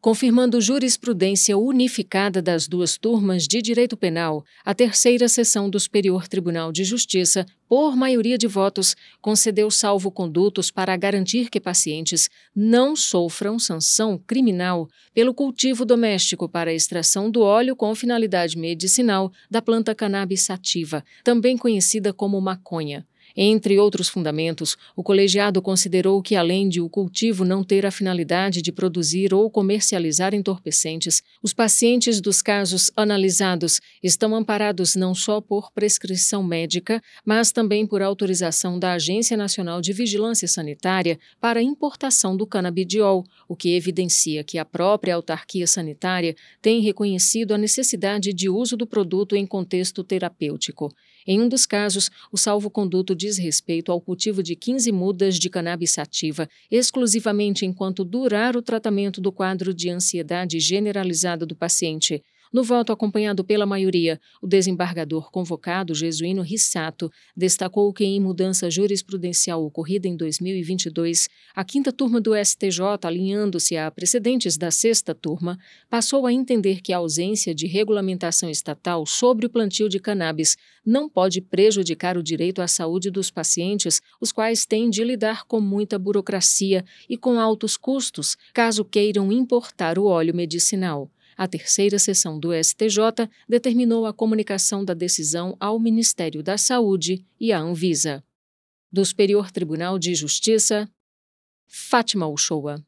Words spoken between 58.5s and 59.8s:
o tratamento do quadro